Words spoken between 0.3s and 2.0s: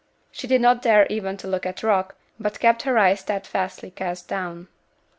She did not dare even to look at